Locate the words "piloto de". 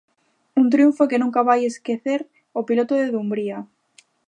2.69-3.07